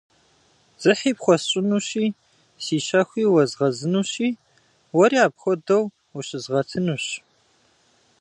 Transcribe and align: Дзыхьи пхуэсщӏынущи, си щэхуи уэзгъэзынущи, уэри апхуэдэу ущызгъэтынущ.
Дзыхьи 0.79 1.17
пхуэсщӏынущи, 1.17 2.05
си 2.63 2.77
щэхуи 2.85 3.23
уэзгъэзынущи, 3.33 4.29
уэри 4.97 5.19
апхуэдэу 5.25 5.83
ущызгъэтынущ. 6.17 7.05